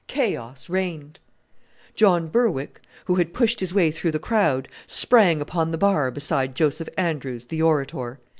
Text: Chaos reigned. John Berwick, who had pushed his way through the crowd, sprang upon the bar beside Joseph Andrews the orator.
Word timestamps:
Chaos 0.07 0.67
reigned. 0.67 1.19
John 1.93 2.27
Berwick, 2.29 2.81
who 3.05 3.17
had 3.17 3.35
pushed 3.35 3.59
his 3.59 3.71
way 3.71 3.91
through 3.91 4.09
the 4.13 4.17
crowd, 4.17 4.67
sprang 4.87 5.41
upon 5.41 5.69
the 5.69 5.77
bar 5.77 6.09
beside 6.09 6.55
Joseph 6.55 6.89
Andrews 6.97 7.45
the 7.45 7.61
orator. 7.61 8.19